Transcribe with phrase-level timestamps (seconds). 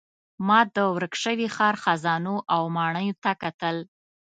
[0.47, 3.77] ما د ورک شوي ښار خزانو او ماڼیو ته کتل.